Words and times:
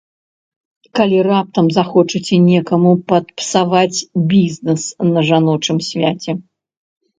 Калі 0.99 1.17
раптам 1.27 1.65
захочаце 1.77 2.35
некаму 2.47 2.95
падпсаваць 3.13 3.99
бізнэс 4.35 4.83
на 5.13 5.19
жаночым 5.31 5.77
свяце. 5.93 6.31